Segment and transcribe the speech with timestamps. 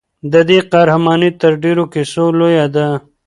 [0.31, 2.87] د دې قهرماني تر ډېرو کیسو لویه ده.